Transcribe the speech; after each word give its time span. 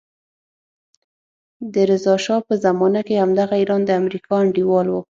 د 1.73 1.75
رضا 1.89 2.15
شا 2.23 2.37
په 2.47 2.53
زمانه 2.65 3.01
کې 3.07 3.21
همدغه 3.23 3.55
ایران 3.59 3.81
د 3.85 3.89
امریکا 4.01 4.31
انډیوال 4.43 4.87
وو. 4.89 5.01